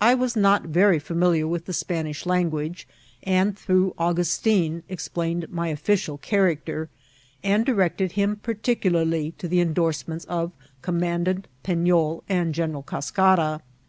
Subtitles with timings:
[0.00, 2.86] I was not very familiar with the Spanish language,
[3.24, 6.88] and, through Augustin, explained my official character,
[7.42, 10.52] and directed him particularly to the endorsements of
[10.82, 13.60] Com mandant Pefiol and General Cascara.